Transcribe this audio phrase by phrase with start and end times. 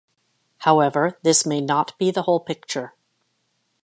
[0.57, 2.95] However, this may not be the whole picture.